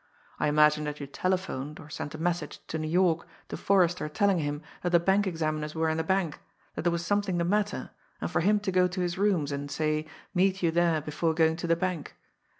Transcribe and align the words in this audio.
I 0.39 0.47
imagine 0.47 0.83
that 0.85 0.99
you 0.99 1.05
telephoned, 1.05 1.79
or 1.79 1.87
sent 1.87 2.15
a 2.15 2.17
message, 2.17 2.59
to 2.69 2.79
New 2.79 2.87
York 2.87 3.27
to 3.49 3.55
Forrester 3.55 4.09
telling 4.09 4.39
him 4.39 4.63
that 4.81 4.89
the 4.93 4.99
bank 4.99 5.27
examiners 5.27 5.75
were 5.75 5.89
in 5.89 5.97
the 5.97 6.03
bank, 6.03 6.39
that 6.73 6.81
there 6.81 6.91
was 6.91 7.05
something 7.05 7.37
the 7.37 7.43
matter, 7.43 7.91
and 8.19 8.31
for 8.31 8.39
him 8.41 8.59
to 8.61 8.71
go 8.71 8.87
to 8.87 9.01
his 9.01 9.19
rooms, 9.19 9.51
and, 9.51 9.69
say, 9.69 10.07
meet 10.33 10.63
you 10.63 10.71
there 10.71 11.01
before 11.01 11.35
going 11.35 11.55
to 11.57 11.67
the 11.67 11.75
bank. 11.75 12.15